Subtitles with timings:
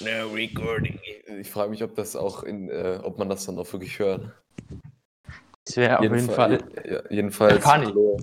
[0.00, 1.00] No recording.
[1.40, 4.30] Ich frage mich, ob das auch in, äh, ob man das dann auch wirklich hört.
[5.64, 6.62] Das wäre auf jeden Fall.
[6.88, 7.66] Ja, jedenfalls.
[7.66, 8.20] Hallo,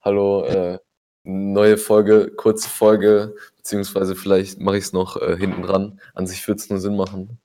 [0.00, 0.78] hallo äh,
[1.24, 6.00] neue Folge, kurze Folge, beziehungsweise vielleicht mache ich es noch äh, hinten dran.
[6.14, 7.38] An sich würde es nur Sinn machen,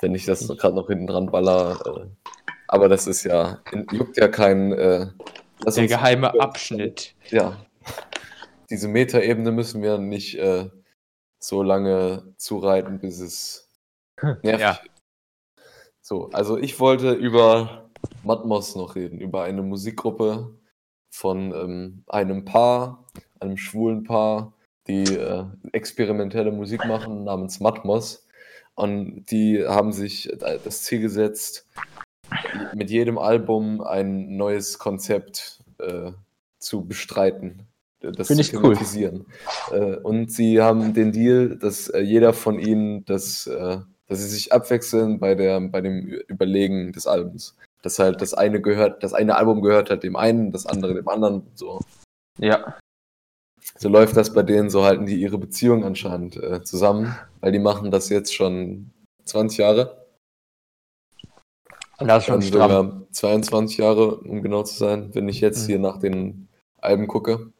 [0.00, 1.80] wenn ich das gerade noch hinten dran baller.
[1.86, 2.32] Äh,
[2.68, 4.72] aber das ist ja, juckt ja kein.
[4.72, 5.06] Äh,
[5.64, 7.14] Der geheime Abschnitt.
[7.30, 7.64] Ja.
[8.68, 10.68] Diese Metaebene müssen wir nicht äh,
[11.44, 13.70] so lange zureiten, bis es
[14.42, 14.80] nervig Ja.
[16.00, 17.90] So, also ich wollte über
[18.22, 20.58] Matmos noch reden, über eine Musikgruppe
[21.10, 23.06] von ähm, einem Paar,
[23.40, 24.54] einem schwulen Paar,
[24.86, 28.26] die äh, experimentelle Musik machen namens Matmos.
[28.74, 31.68] Und die haben sich das Ziel gesetzt,
[32.74, 36.12] mit jedem Album ein neues Konzept äh,
[36.58, 37.68] zu bestreiten.
[38.12, 38.62] Das Finde zu ich cool.
[38.74, 39.26] thematisieren.
[39.72, 44.28] Äh, und sie haben den Deal, dass äh, jeder von ihnen das, äh, dass sie
[44.28, 47.56] sich abwechseln bei der, bei dem Überlegen des Albums.
[47.82, 51.08] Dass halt das eine gehört, das eine Album gehört halt dem einen, das andere dem
[51.08, 51.46] anderen.
[51.54, 51.80] So,
[52.38, 52.76] Ja.
[53.78, 57.58] so läuft das bei denen, so halten die ihre Beziehung anscheinend äh, zusammen, weil die
[57.58, 58.90] machen das jetzt schon
[59.24, 60.06] 20 Jahre.
[61.98, 62.70] Das ist schon Dann stramm.
[62.70, 65.66] sogar 22 Jahre, um genau zu sein, wenn ich jetzt Mhm.
[65.66, 66.48] hier nach den
[66.80, 67.52] Alben gucke.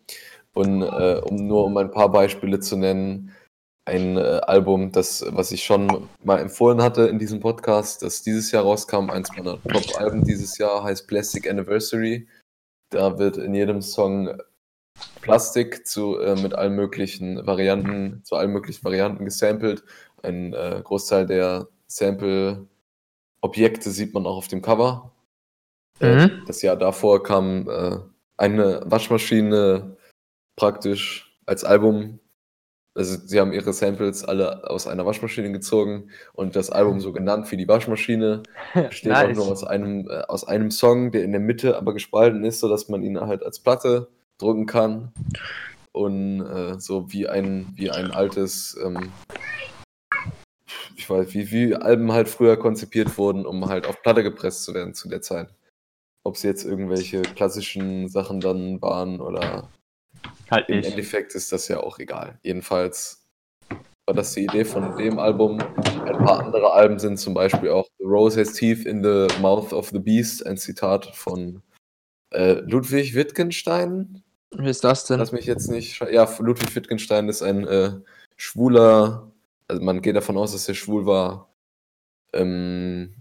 [0.55, 3.33] Und äh, um nur um ein paar Beispiele zu nennen,
[3.87, 8.51] ein äh, Album, das, was ich schon mal empfohlen hatte in diesem Podcast, das dieses
[8.51, 12.27] Jahr rauskam, eins meiner Top-Alben dieses Jahr, heißt Plastic Anniversary.
[12.91, 14.41] Da wird in jedem Song
[15.21, 19.83] Plastik zu, äh, mit allen möglichen Varianten, zu allen möglichen Varianten gesampelt.
[20.23, 25.13] Ein äh, Großteil der Sample-Objekte sieht man auch auf dem Cover.
[26.01, 26.43] Mhm.
[26.47, 27.99] Das Jahr davor kam äh,
[28.37, 29.97] eine Waschmaschine
[30.57, 32.21] praktisch als Album.
[32.97, 37.51] Also sie haben ihre Samples alle aus einer Waschmaschine gezogen und das Album so genannt
[37.51, 38.45] wie die Waschmaschine.
[38.75, 39.37] Besteht auch Nice.
[39.37, 42.89] nur aus einem, äh, aus einem Song, der in der Mitte aber gespalten ist, sodass
[42.89, 45.13] man ihn halt als Platte drücken kann.
[45.93, 49.13] Und äh, so wie ein, wie ein altes, ähm,
[50.97, 54.75] ich weiß, wie, wie Alben halt früher konzipiert wurden, um halt auf Platte gepresst zu
[54.75, 55.55] werden zu der Zeit.
[56.25, 59.69] Ob es jetzt irgendwelche klassischen Sachen dann waren oder
[60.51, 60.87] Halt im ich.
[60.87, 62.39] Endeffekt ist das ja auch egal.
[62.43, 63.25] Jedenfalls
[64.07, 65.61] war das die Idee von dem Album.
[65.61, 69.73] Ein paar andere Alben sind zum Beispiel auch The Rose Has Teeth in the Mouth
[69.73, 71.63] of the Beast, ein Zitat von
[72.31, 74.23] äh, Ludwig Wittgenstein.
[74.51, 75.19] Wie ist das denn?
[75.19, 76.01] Lass mich jetzt nicht.
[76.13, 77.93] Ja, Ludwig Wittgenstein ist ein äh,
[78.37, 79.33] schwuler,
[79.69, 81.49] also man geht davon aus, dass er schwul war,
[82.33, 83.15] ähm,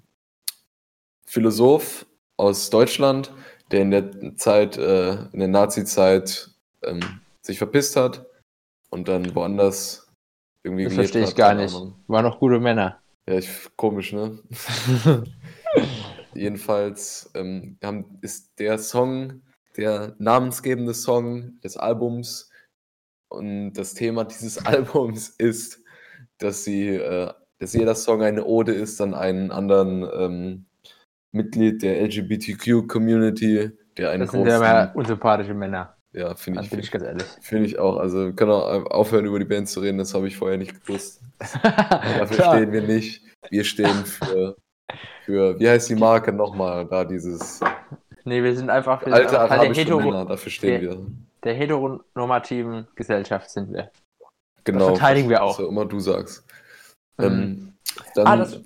[1.25, 2.05] Philosoph
[2.37, 3.31] aus Deutschland,
[3.71, 6.52] der in der Zeit, äh, in der Nazi-Zeit
[6.85, 8.25] ähm, sich verpisst hat
[8.89, 10.07] und dann woanders
[10.63, 11.75] irgendwie Das verstehe ich hat, gar nicht.
[12.07, 12.99] Waren noch gute Männer.
[13.27, 14.39] Ja, ich, komisch, ne?
[16.33, 19.41] Jedenfalls ähm, haben, ist der Song
[19.77, 22.51] der namensgebende Song des Albums
[23.29, 25.83] und das Thema dieses Albums ist,
[26.37, 30.65] dass sie, äh, dass jeder Song eine Ode ist an einen anderen ähm,
[31.31, 35.97] Mitglied der LGBTQ-Community, der einen Das sind ja großen, immer unsympathische Männer.
[36.13, 37.25] Ja, finde Das ich, bin ich ganz ehrlich.
[37.41, 37.97] finde ich auch.
[37.97, 40.85] Also wir können auch aufhören über die Band zu reden, das habe ich vorher nicht
[40.85, 41.21] gewusst.
[41.63, 42.55] Dafür Klar.
[42.57, 43.21] stehen wir nicht.
[43.49, 44.55] Wir stehen für,
[45.25, 46.85] für wie heißt die Marke nochmal?
[46.85, 47.59] Da dieses
[48.25, 51.05] Nee, wir sind einfach sind alte arabische hetero Männer, dafür stehen der- wir.
[51.43, 53.91] der heteronormativen Gesellschaft sind wir.
[54.63, 54.85] Genau.
[54.87, 55.59] verteidigen wir auch.
[55.59, 56.45] Was immer du sagst.
[57.17, 57.25] Mhm.
[57.25, 57.73] Ähm,
[58.15, 58.61] dann, Ah, das-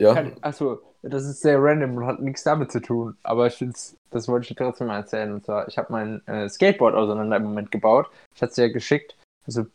[0.00, 3.16] ja, Kann, achso, das ist sehr random und hat nichts damit zu tun.
[3.22, 5.32] Aber ich find's, das wollte ich dir trotzdem mal erzählen.
[5.32, 8.10] Und zwar, ich habe mein äh, Skateboard auseinander im Moment gebaut.
[8.34, 9.16] Ich hatte es ja geschickt.
[9.46, 9.66] Also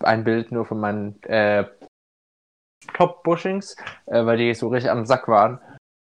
[0.00, 1.64] ein Bild nur von meinen äh,
[2.94, 3.76] Top-Bushings,
[4.06, 5.60] äh, weil die so richtig am Sack waren.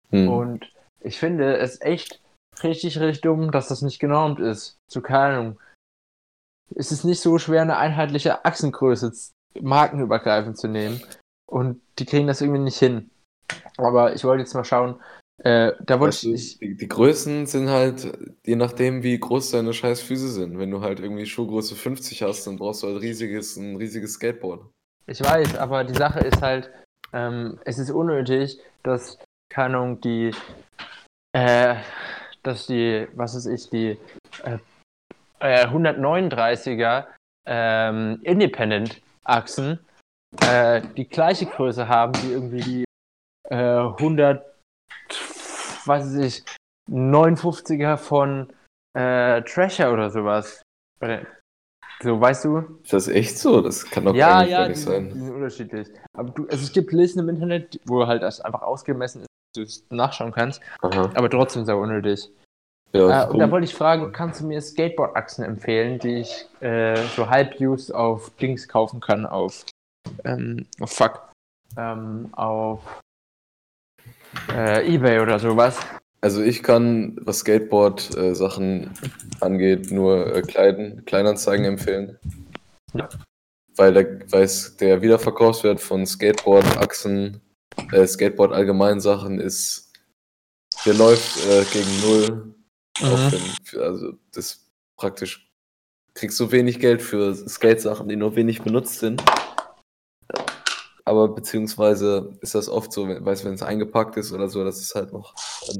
[0.09, 0.29] hm.
[0.29, 2.21] Und ich finde es echt
[2.63, 4.77] richtig, richtig dumm, dass das nicht genormt ist.
[4.91, 5.59] So keine Ahnung.
[6.75, 9.11] Es ist nicht so schwer, eine einheitliche Achsengröße
[9.59, 11.01] markenübergreifend zu nehmen.
[11.49, 13.09] Und die kriegen das irgendwie nicht hin.
[13.77, 14.95] Aber ich wollte jetzt mal schauen.
[15.43, 16.59] Äh, da wollte Weißt du, ich.
[16.59, 18.11] die, die Größen sind halt,
[18.45, 20.59] je nachdem, wie groß deine scheiß Füße sind.
[20.59, 24.61] Wenn du halt irgendwie Schuhgröße 50 hast, dann brauchst du halt riesiges, ein riesiges Skateboard.
[25.07, 26.69] Ich weiß, aber die Sache ist halt,
[27.11, 29.17] ähm, es ist unnötig, dass,
[29.49, 30.31] keine Ahnung, die,
[31.33, 31.75] äh,
[32.43, 33.97] dass die, was ist ich, die
[34.43, 34.59] äh,
[35.39, 37.07] äh, 139er
[37.47, 39.79] ähm, Independent-Achsen
[40.41, 42.85] äh, die gleiche Größe haben wie irgendwie die
[43.51, 44.45] äh, 100,
[45.85, 46.43] was weiß ich,
[46.89, 48.51] 59er von
[48.97, 50.61] äh, Trasher oder sowas.
[52.01, 52.57] So, weißt du?
[52.83, 53.61] Ist das echt so?
[53.61, 55.11] Das kann doch Ja, ja, gar die, nicht die sein.
[55.11, 55.87] sind unterschiedlich.
[56.17, 59.61] Aber du, also es gibt Listen im Internet, wo halt das einfach ausgemessen ist, du
[59.63, 61.11] es nachschauen kannst, Aha.
[61.13, 62.29] aber trotzdem sehr unnötig.
[62.93, 66.95] Ja, Äh, und da wollte ich fragen, kannst du mir Skateboard-Achsen empfehlen, die ich äh,
[67.15, 69.65] so halb-used auf Dings kaufen kann, auf,
[70.25, 71.31] ähm, oh fuck,
[71.77, 72.81] ähm, auf
[74.55, 75.77] äh, Ebay oder sowas?
[76.21, 78.91] Also ich kann, was Skateboard-Sachen
[79.39, 82.19] angeht, nur äh, Kleiden, Kleinanzeigen empfehlen.
[82.93, 83.09] Ja.
[83.75, 87.41] Weil der, weiß, der Wiederverkaufswert von Skateboard-Achsen,
[87.91, 89.91] äh, Skateboard-Allgemein-Sachen ist,
[90.85, 92.55] der läuft äh, gegen null.
[92.99, 93.31] Mhm.
[93.63, 94.59] für, also das
[94.97, 95.49] praktisch
[96.13, 99.23] kriegst du wenig Geld für Skate-Sachen, die nur wenig benutzt sind.
[101.03, 104.93] Aber beziehungsweise ist das oft so, wenn- wenn es eingepackt ist oder so, dass es
[104.93, 105.33] halt noch,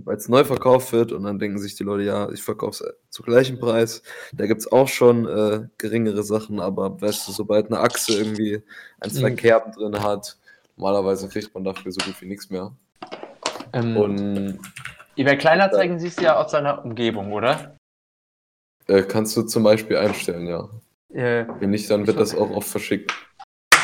[0.06, 2.94] weil es neu verkauft wird und dann denken sich die Leute, ja, ich verkaufe es
[3.12, 4.02] zu gleichem Preis.
[4.34, 8.64] Da gibt es auch schon äh, geringere Sachen, aber weißt du, sobald eine Achse irgendwie
[9.00, 9.36] ein, zwei Mhm.
[9.36, 10.38] Kerben drin hat,
[10.76, 12.72] normalerweise kriegt man dafür so gut wie nichts mehr.
[13.74, 14.60] Ähm, Und
[15.16, 17.76] Ebay Kleinanzeigen siehst du ja aus seiner Umgebung, oder?
[18.88, 20.68] äh, kannst du zum Beispiel einstellen, ja.
[21.14, 23.14] Äh, Wenn nicht, dann wird das auch oft verschickt.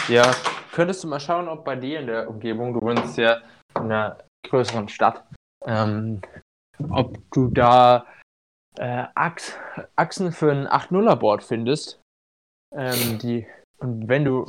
[0.10, 0.31] ja,
[0.77, 3.41] könntest du mal schauen, ob bei dir in der Umgebung, du wohnst ja
[3.75, 5.25] in einer größeren Stadt,
[5.65, 6.21] ähm,
[6.91, 8.06] ob du da
[8.77, 9.57] äh, Achs,
[9.95, 12.00] Achsen für ein 8-0er Board findest.
[12.75, 13.47] Ähm, die,
[13.79, 14.45] und wenn du,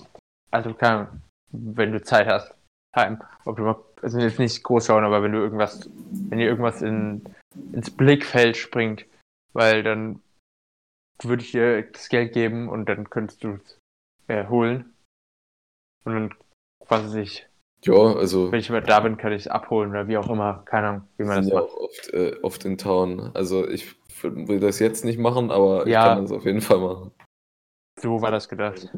[0.51, 2.55] also keine Ahnung, wenn du Zeit hast,
[2.95, 5.89] Time, ob du mal, also jetzt nicht groß schauen, aber wenn du irgendwas,
[6.29, 7.25] wenn dir irgendwas in,
[7.73, 9.07] ins Blickfeld springt,
[9.55, 10.21] weil dann
[11.23, 13.79] würde ich dir das Geld geben und dann könntest du es
[14.27, 14.93] äh, holen.
[16.05, 16.35] Und dann
[16.87, 17.47] quasi sich,
[17.85, 20.63] Ja, also wenn ich mal da bin, kann ich es abholen oder wie auch immer.
[20.65, 21.71] Keine Ahnung, wie man das sind ja macht.
[21.73, 23.31] auch oft, äh, oft in Town.
[23.35, 26.15] Also ich will das jetzt nicht machen, aber ich Ja.
[26.15, 27.13] kann das auf jeden Fall machen.
[28.01, 28.89] So war das gedacht.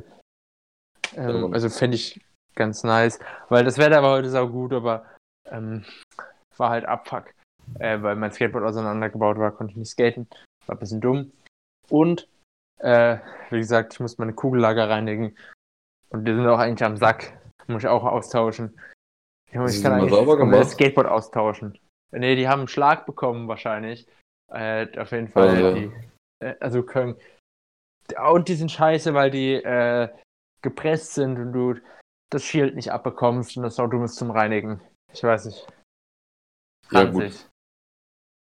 [1.17, 1.55] Ähm, Mann.
[1.55, 2.20] also fände ich
[2.55, 3.19] ganz nice,
[3.49, 5.06] weil das Wetter war heute sau gut, aber
[5.46, 5.85] ähm,
[6.56, 7.32] war halt Abfuck.
[7.79, 10.29] Äh, weil mein Skateboard auseinandergebaut war, konnte ich nicht skaten.
[10.67, 11.32] War ein bisschen dumm.
[11.88, 12.29] Und,
[12.79, 13.19] äh,
[13.50, 15.37] wie gesagt, ich muss meine Kugellager reinigen.
[16.11, 17.39] Und die sind auch eigentlich am Sack.
[17.67, 18.79] Muss ich auch austauschen.
[19.47, 20.71] Ich kann mal eigentlich gemacht?
[20.71, 21.79] Skateboard austauschen.
[22.12, 24.07] Nee, die haben einen Schlag bekommen wahrscheinlich.
[24.53, 25.61] Äh, auf jeden Fall.
[25.61, 25.73] Ja.
[25.73, 25.93] die,
[26.45, 27.17] äh, also können.
[28.33, 30.09] Und die sind scheiße, weil die äh,
[30.62, 31.81] gepresst sind und du
[32.31, 34.81] das Shield nicht abbekommst und das Auto muss zum Reinigen.
[35.13, 35.67] Ich weiß nicht.
[36.91, 37.47] Ja, Ranzig.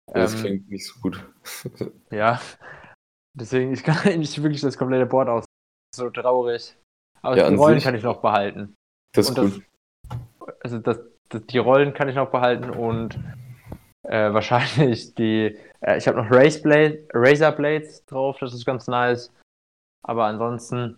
[0.10, 1.24] Ja, das Ähm, klingt nicht so gut.
[2.12, 2.42] ja.
[3.38, 5.46] Deswegen, ich kann nicht wirklich das komplette Board aus.
[5.96, 6.76] So traurig.
[7.22, 8.76] Aber Ja, die Rollen kann ich noch behalten.
[9.14, 9.66] Das und ist das, gut.
[10.62, 11.00] also das,
[11.30, 13.16] das, die Rollen kann ich noch behalten und
[14.04, 15.58] äh, wahrscheinlich die.
[15.82, 19.34] Äh, ich habe noch Race Blade, Razor Blades drauf, das ist ganz nice.
[20.06, 20.98] Aber ansonsten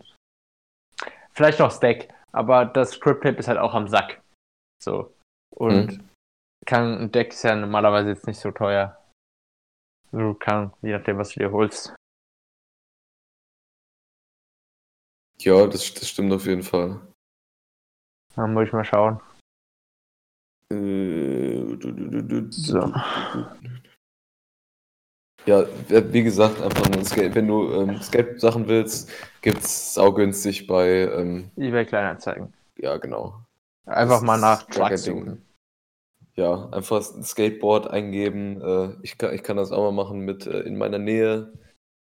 [1.34, 2.10] vielleicht noch Stack.
[2.34, 4.22] Aber das Script Tape ist halt auch am Sack.
[4.82, 5.14] So.
[5.54, 6.10] Und Mhm.
[6.66, 8.98] kann, ein Deck ist ja normalerweise jetzt nicht so teuer.
[10.14, 11.96] So kann, je nachdem, was du dir holst.
[15.44, 17.02] Ja, das, das stimmt auf jeden Fall.
[18.36, 19.20] Dann muss ich mal schauen.
[20.72, 21.42] Äh,
[22.52, 22.94] So.
[25.48, 27.34] Ja, wie gesagt, einfach nur Skate.
[27.34, 29.10] Wenn du ähm, Skate-Sachen willst,
[29.42, 32.54] gibt's saugünstig bei, ähm, eBay Kleinanzeigen.
[32.78, 33.42] ja, genau.
[33.88, 35.44] Einfach Das mal nach Trucks suchen.
[36.36, 38.62] Ja, einfach ein Skateboard eingeben.
[38.62, 41.52] Äh, ich, kann, ich kann das auch mal machen mit äh, in meiner Nähe.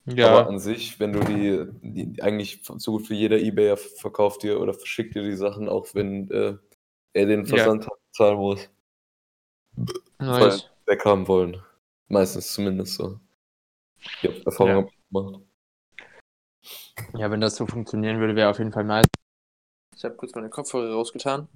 [0.08, 4.44] Aber Ja, an sich, wenn du die, die eigentlich so gut wie jeder Ebayer verkauft
[4.44, 6.58] dir oder verschickt dir die Sachen, auch wenn äh,
[7.14, 7.56] er den Ja.
[7.56, 8.70] Versand zahlen muss,
[10.20, 10.70] nice.
[10.86, 11.62] weg haben wollen.
[12.08, 13.20] Meistens zumindest so.
[14.22, 14.92] Ich habe Erfahrung Ja.
[15.12, 15.42] gemacht.
[17.18, 19.08] Ja, wenn das so funktionieren würde, wäre auf jeden Fall nice.
[19.96, 21.48] Ich habe kurz meine Kopfhörer rausgetan.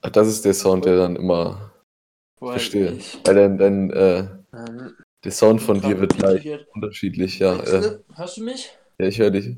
[0.00, 1.72] Ach, das ist der Sound, der dann immer
[2.40, 2.92] Weil verstehe.
[2.92, 7.56] ich, Weil dann, dann äh, ähm, der Sound von dir wird leicht integriert- unterschiedlich, ja.
[7.60, 7.98] Äh.
[8.14, 8.70] Hörst du mich?
[8.98, 9.56] ja, ich höre dich.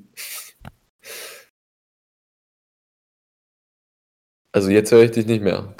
[4.53, 5.75] Also jetzt höre ich dich nicht mehr.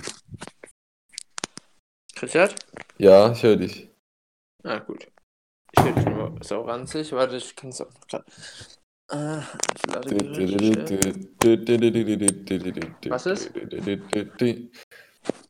[2.15, 2.51] Christian?
[2.99, 3.91] Ja, ich höre dich.
[4.63, 5.09] Ah, gut.
[5.77, 7.13] Ich höre dich nur sau ranzig.
[7.13, 8.27] Warte, ich kann es auch noch grad.
[9.11, 9.41] Äh,
[13.09, 13.51] Was ist?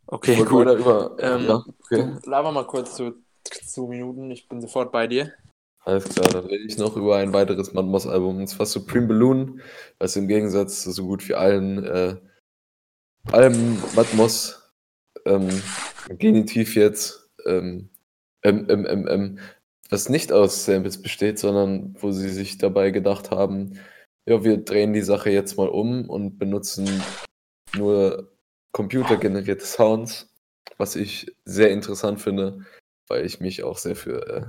[0.06, 0.66] Okay, gut.
[0.68, 1.16] über.
[1.18, 2.16] Ähm, ja, okay.
[2.24, 5.32] Laber mal kurz zu, zu Minuten, ich bin sofort bei dir.
[5.84, 9.62] Alles klar, dann rede ich noch über ein weiteres Matmos-Album, und zwar Supreme Balloon,
[9.98, 12.16] was im Gegensatz zu so gut wie allen äh,
[13.32, 14.72] Alben Matmos,
[15.24, 15.48] ähm,
[16.08, 17.90] Genitiv jetzt, ähm,
[18.42, 19.38] ähm, ähm, ähm,
[19.88, 23.78] was nicht aus Samples besteht, sondern wo sie sich dabei gedacht haben,
[24.26, 27.02] ja, wir drehen die Sache jetzt mal um und benutzen
[27.76, 28.32] nur
[28.72, 30.32] computergenerierte Sounds,
[30.78, 32.64] was ich sehr interessant finde,
[33.10, 34.42] weil ich mich auch sehr für äh,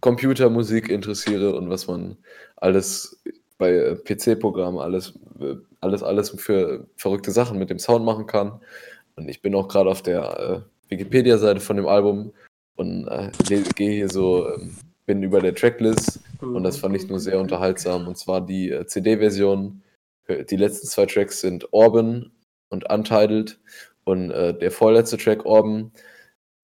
[0.00, 2.16] Computermusik interessiere und was man
[2.56, 3.20] alles
[3.58, 8.60] bei äh, PC-Programmen alles, äh, alles, alles für verrückte Sachen mit dem Sound machen kann.
[9.16, 12.32] Und ich bin auch gerade auf der äh, Wikipedia-Seite von dem Album
[12.76, 13.30] und äh,
[13.74, 14.76] gehe hier so, ähm,
[15.06, 18.06] bin über der Tracklist und das fand ich nur sehr unterhaltsam.
[18.06, 19.82] Und zwar die äh, CD-Version.
[20.50, 22.30] Die letzten zwei Tracks sind Orban
[22.68, 23.58] und Untitled.
[24.04, 25.96] Und äh, der vorletzte Track, Orban, ha-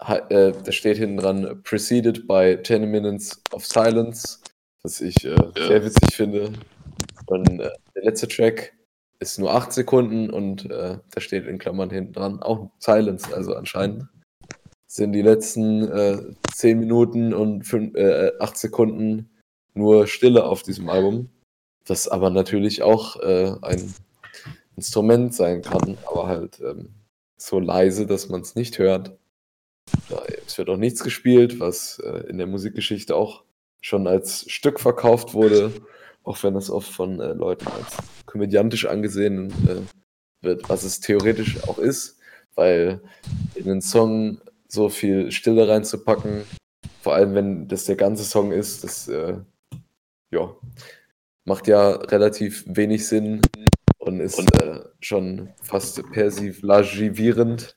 [0.01, 4.41] äh, da steht hinten dran, preceded by 10 Minutes of Silence,
[4.83, 6.53] was ich äh, sehr witzig finde.
[7.27, 8.75] Und äh, der letzte Track
[9.21, 13.55] ist nur 8 Sekunden und äh, da steht in Klammern hinten dran auch Silence, also
[13.55, 14.07] anscheinend
[14.87, 16.19] sind die letzten äh,
[16.53, 19.31] 10 Minuten und fün- äh, 8 Sekunden
[19.75, 21.31] nur Stille auf diesem Album,
[21.87, 23.93] was aber natürlich auch äh, ein
[24.77, 26.91] Instrument sein kann, aber halt ähm,
[27.37, 29.17] so leise, dass man es nicht hört.
[30.47, 33.45] Es wird auch nichts gespielt, was äh, in der Musikgeschichte auch
[33.81, 35.73] schon als Stück verkauft wurde,
[36.23, 37.97] auch wenn das oft von äh, Leuten als
[38.27, 42.19] komödiantisch angesehen äh, wird, was es theoretisch auch ist,
[42.55, 43.01] weil
[43.55, 46.45] in einen Song so viel Stille reinzupacken,
[47.01, 49.37] vor allem wenn das der ganze Song ist, das äh,
[50.31, 50.55] ja,
[51.45, 53.41] macht ja relativ wenig Sinn
[53.99, 57.77] und ist äh, schon fast persiflagivierend.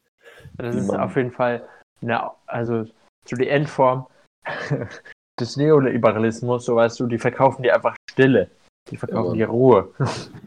[0.57, 1.67] Das ist auf jeden Fall,
[2.01, 2.85] eine, also
[3.25, 4.07] so die Endform
[5.39, 8.49] des Neoliberalismus, so weißt du, die verkaufen dir einfach Stille.
[8.89, 9.93] Die verkaufen dir Ruhe.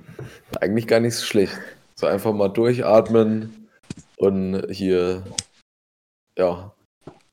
[0.61, 1.59] Eigentlich gar nicht so schlecht.
[1.97, 3.69] So einfach mal durchatmen
[4.17, 5.23] und hier,
[6.39, 6.73] ja,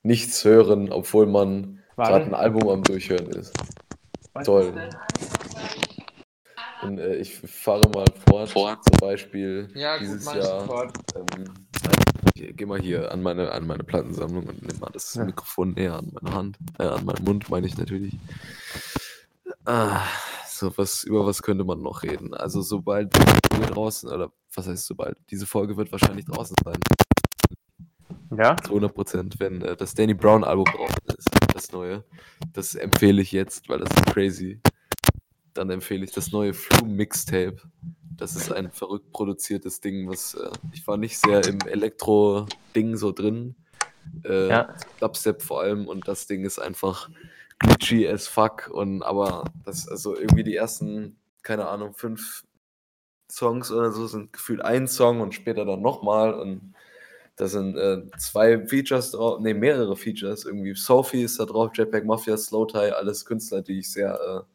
[0.02, 3.54] nichts hören, obwohl man gerade ein Album am Durchhören ist.
[4.34, 4.74] Was toll.
[4.76, 4.98] ist?
[6.82, 8.06] Und äh, ich fahre mal
[8.46, 10.60] fort, zum Beispiel Ja, dieses Jahr.
[10.60, 10.92] sofort.
[11.16, 11.67] Ähm,
[12.40, 15.24] ich geh mal hier an meine, an meine Plattensammlung und nimm mal das Ja.
[15.24, 18.14] Mikrofon näher an meine Hand, äh, an meinen Mund, meine ich natürlich.
[19.64, 20.02] Ah,
[20.46, 22.34] so was, über was könnte man noch reden?
[22.34, 25.16] Also sobald Folge draußen, oder was heißt sobald?
[25.30, 26.78] Diese Folge wird wahrscheinlich draußen sein,
[28.36, 28.56] Ja?
[28.56, 32.04] zu 100 Prozent, wenn äh, das Danny Brown Album draußen ist, das neue.
[32.52, 34.60] Das empfehle ich jetzt, weil das ist crazy.
[35.54, 37.56] Dann empfehle ich das neue Flume Mixtape.
[38.18, 43.12] Das ist ein verrückt produziertes Ding, was äh, ich war nicht sehr im Elektro-Ding so
[43.12, 43.54] drin.
[44.24, 44.74] Äh, Ja.
[45.00, 47.08] Dubstep vor allem und das Ding ist einfach
[47.60, 52.44] glitchy as fuck und aber das also irgendwie die ersten keine Ahnung fünf
[53.30, 56.74] Songs oder so sind gefühlt ein Song und später dann nochmal und
[57.36, 62.04] da sind äh, zwei Features drauf, nee, mehrere Features, irgendwie Sophie ist da drauf, Jetpack
[62.04, 64.46] Mafia, Slow Tie, alles Künstler, die ich sehr,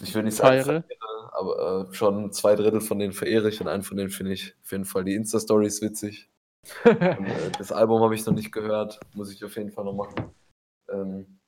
[0.00, 0.82] äh, ich will nicht sagen,
[1.42, 4.54] aber äh, schon zwei Drittel von denen verehre ich und einen von denen finde ich
[4.64, 6.28] auf jeden Fall die Insta-Stories witzig.
[6.84, 9.94] Und, äh, das Album habe ich noch nicht gehört, muss ich auf jeden Fall noch
[9.94, 10.30] machen.
[10.90, 11.38] Ähm,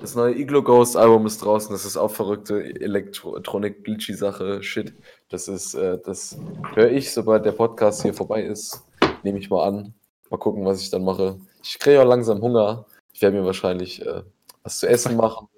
[0.00, 4.94] das neue Iglo Ghost Album ist draußen, das ist auch verrückte Elektronik Glitchy Sache, Shit.
[5.28, 6.38] Das ist, äh, das
[6.74, 8.84] höre ich, sobald der Podcast hier vorbei ist,
[9.22, 9.94] nehme ich mal an.
[10.30, 11.40] Mal gucken, was ich dann mache.
[11.62, 12.86] Ich kriege auch langsam Hunger.
[13.12, 14.22] Ich werde mir wahrscheinlich äh,
[14.62, 15.48] was zu essen machen.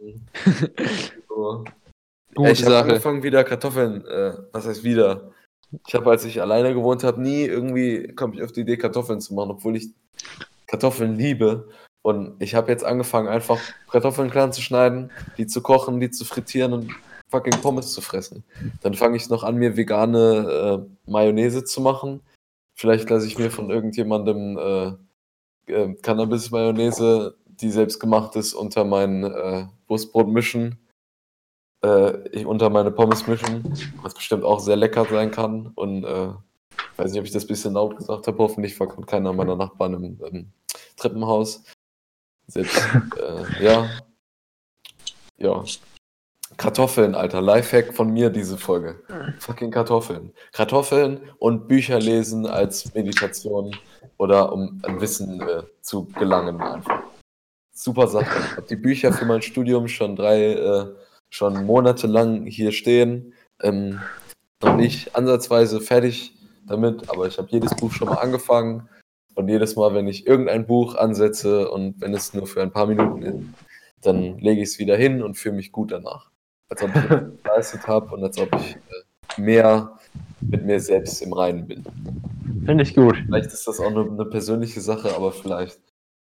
[1.29, 1.65] so.
[2.35, 5.33] Gute Ja, ich habe angefangen wieder Kartoffeln, äh, was heißt wieder?
[5.87, 9.21] Ich habe, als ich alleine gewohnt habe, nie irgendwie komme ich auf die Idee, Kartoffeln
[9.21, 9.91] zu machen, obwohl ich
[10.67, 11.69] Kartoffeln liebe.
[12.03, 13.61] Und ich habe jetzt angefangen, einfach
[13.91, 16.91] Kartoffeln klein zu schneiden, die zu kochen, die zu frittieren und
[17.31, 18.45] fucking Pommes zu fressen.
[18.83, 22.21] Dann fange ich noch an, mir vegane äh, Mayonnaise zu machen.
[22.75, 29.25] Vielleicht lasse ich mir von irgendjemandem äh, äh, Cannabis-Mayonnaise, die selbst gemacht ist, unter mein
[29.25, 30.82] äh, Wurstbrot mischen
[31.85, 33.63] äh, ich unter meine Pommes mischen,
[34.03, 35.73] was bestimmt auch sehr lecker sein kann.
[35.75, 36.29] Und äh,
[36.97, 38.39] weiß nicht, ob ich das ein bisschen laut gesagt habe.
[38.39, 40.53] Hoffentlich verkommt keiner meiner Nachbarn im, im
[40.97, 41.65] Treppenhaus.
[42.47, 42.77] Selbst,
[43.19, 43.89] äh, ja.
[45.39, 45.65] Ja.
[46.57, 47.41] Kartoffeln, Alter.
[47.41, 49.03] Lifehack von mir diese Folge.
[49.39, 50.33] Fucking Kartoffeln.
[50.53, 53.75] Kartoffeln und Bücher lesen als Meditation
[54.19, 57.03] oder um an Wissen äh, zu gelangen einfach.
[57.73, 58.39] Super Sache.
[58.39, 60.95] Ich habe die Bücher für mein Studium schon drei äh,
[61.33, 63.33] schon monatelang hier stehen.
[63.63, 64.01] Ähm,
[64.63, 66.35] noch nicht ansatzweise fertig
[66.67, 68.89] damit, aber ich habe jedes Buch schon mal angefangen.
[69.35, 72.87] Und jedes Mal, wenn ich irgendein Buch ansetze und wenn es nur für ein paar
[72.87, 73.45] Minuten ist,
[74.03, 76.31] dann lege ich es wieder hin und fühle mich gut danach.
[76.69, 77.09] Als ob ich
[77.43, 79.99] geleistet habe und als ob ich äh, mehr
[80.43, 81.83] mit mir selbst im Reinen bin.
[82.67, 83.17] Finde ich gut.
[83.25, 85.81] Vielleicht ist das auch eine, eine persönliche Sache, aber vielleicht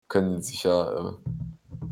[0.08, 1.14] können sich ja äh,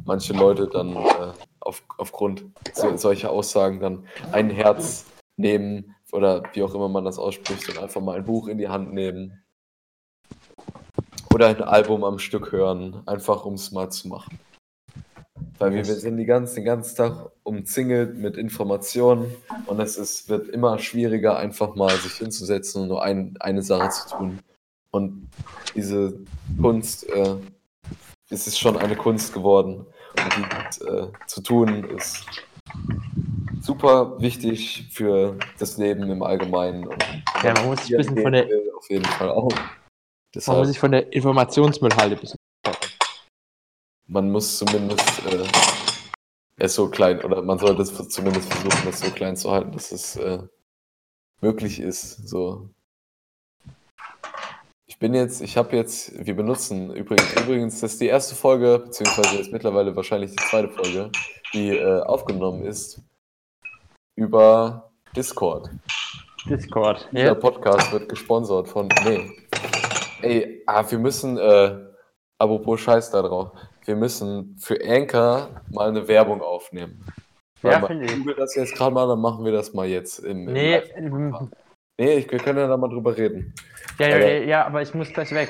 [0.06, 1.34] manche Leute dann äh,
[1.68, 5.06] auf, aufgrund so, solcher Aussagen dann ein Herz
[5.36, 8.70] nehmen oder wie auch immer man das ausspricht und einfach mal ein Buch in die
[8.70, 9.44] Hand nehmen
[11.34, 14.40] oder ein Album am Stück hören, einfach um es mal zu machen.
[15.60, 20.30] Weil wir, wir sind die ganzen, den ganzen Tag umzingelt mit Informationen und es ist,
[20.30, 24.40] wird immer schwieriger, einfach mal sich hinzusetzen und nur ein, eine Sache zu tun.
[24.92, 25.30] Und
[25.76, 26.20] diese
[26.62, 27.36] Kunst, äh,
[28.30, 29.86] es ist schon eine Kunst geworden.
[30.30, 32.26] Die äh, zu tun ist
[33.62, 36.88] super wichtig für das Leben im Allgemeinen.
[36.88, 37.04] Und
[37.44, 39.50] Ja, man muss sich ein bisschen von der, auf jeden Fall auch.
[39.50, 39.70] man
[40.34, 42.38] Deshalb, muss sich von der Informationsmüllhalde ein bisschen.
[44.08, 45.46] man muss zumindest äh,
[46.58, 49.92] es so klein, oder man sollte es zumindest versuchen, es so klein zu halten, dass
[49.92, 50.40] es äh,
[51.42, 52.28] möglich ist.
[52.28, 52.70] So.
[54.90, 58.80] Ich bin jetzt, ich habe jetzt, wir benutzen übrigens, übrigens, das ist die erste Folge,
[58.80, 61.12] beziehungsweise jetzt mittlerweile wahrscheinlich die zweite Folge,
[61.54, 63.02] die äh, aufgenommen ist
[64.16, 65.70] über Discord.
[66.50, 67.06] Discord.
[67.12, 68.88] Ja, Podcast wird gesponsert von.
[69.04, 69.30] Nee.
[70.22, 71.78] Ey, ah, wir müssen, äh,
[72.38, 73.52] apropos Scheiß da drauf,
[73.84, 77.04] wir müssen für Anchor mal eine Werbung aufnehmen.
[77.62, 78.16] Ja, finde ich.
[78.16, 80.48] google das jetzt gerade mal, dann machen wir das mal jetzt im.
[80.48, 80.82] im nee,
[82.00, 83.54] nee ich, wir können ja da mal drüber reden.
[84.00, 85.50] ja, ja, Aber- ja, ja, aber ich muss gleich weg.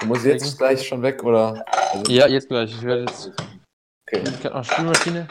[0.00, 1.64] Du musst jetzt gleich schon weg, oder?
[1.92, 2.70] Also, Ja, jetzt gleich.
[2.72, 3.30] Ich werde jetzt.
[4.08, 4.22] Okay.
[4.24, 5.28] Ich habe noch Spülmaschine.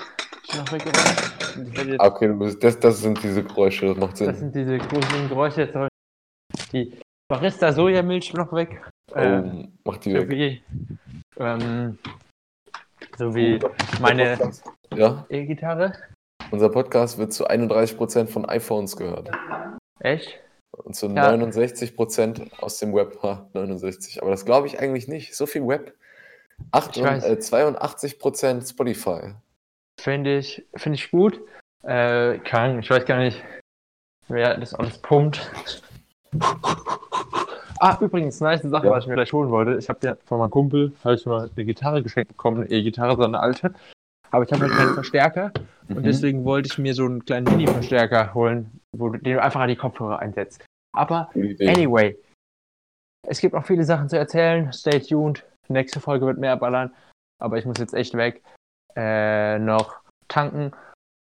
[0.48, 1.94] Ich noch weggeräumt.
[1.94, 4.36] Ich Ah, okay, du musst, das, das sind diese Geräusche, das macht Das Sinn.
[4.36, 5.62] sind diese gruseligen Geräusche.
[5.62, 5.88] Jetzt soll
[6.72, 6.98] die
[7.30, 8.82] Barista Sojamilch noch weg.
[9.14, 10.62] Oh, mach die weg.
[11.38, 11.98] ähm,
[13.18, 13.70] sowie Oh,
[14.02, 14.38] meine
[14.96, 15.94] Ja, E-Gitarre.
[16.52, 19.30] unser Podcast wird zu 31% von iPhones gehört.
[20.00, 20.40] Echt?
[20.72, 21.30] Und zu Ja.
[21.32, 23.20] 69% aus dem Web.
[23.24, 24.22] Ha, 69.
[24.22, 25.36] Aber das glaube ich eigentlich nicht.
[25.36, 25.94] So viel Web.
[26.72, 27.26] Acht Ich und, weiß.
[27.26, 29.34] äh, 82% Spotify.
[30.00, 31.42] Finde ich, finde ich gut.
[31.84, 33.44] Äh, kann, ich weiß gar nicht,
[34.28, 35.52] wer das alles pumpt.
[37.84, 38.92] Ah, übrigens, nice Sache, Ja.
[38.92, 39.76] was ich mir gleich holen wollte.
[39.80, 43.24] Ich habe ja von meinem Kumpel schon mal eine Gitarre geschenkt bekommen, eine E-Gitarre, so
[43.24, 43.74] eine alte.
[44.30, 45.52] Aber ich habe halt keinen Verstärker
[45.90, 46.04] und Mhm.
[46.04, 49.70] deswegen wollte ich mir so einen kleinen Mini-Verstärker holen, wo du den du einfach an
[49.70, 50.66] die Kopfhörer einsetzt.
[50.94, 51.30] Aber.
[51.34, 52.18] Anyway,
[53.28, 54.72] es gibt noch viele Sachen zu erzählen.
[54.74, 55.46] Stay tuned.
[55.68, 56.94] Nächste Folge wird mehr ballern.
[57.40, 58.44] Aber ich muss jetzt echt weg.
[58.96, 60.74] Äh, noch tanken,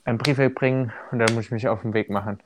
[0.04, 2.42] einen Briefweg bringen und dann muss ich mich auf den Weg machen.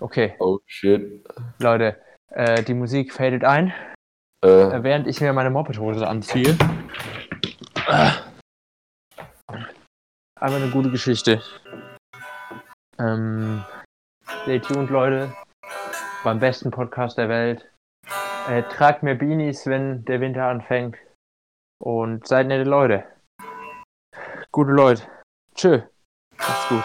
[0.00, 1.24] Okay, Oh shit.
[1.58, 3.72] Leute, äh, die Musik fadet ein,
[4.44, 6.56] Äh, äh, während ich mir meine Mopedhose anziehe.
[10.40, 11.42] Aber eine gute Geschichte.
[12.98, 13.64] Ähm,
[14.48, 15.30] stay tuned, Leute.
[16.24, 17.70] Beim besten Podcast der Welt.
[18.48, 20.96] Äh, tragt mehr Beanies, wenn der Winter anfängt.
[21.84, 23.04] Und seid nette Leute.
[24.50, 25.02] Gute Leute.
[25.54, 25.82] Tschö.
[26.38, 26.84] Macht's gut.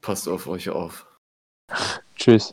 [0.00, 1.06] passt auf euch auf.
[2.16, 2.52] Tschüss.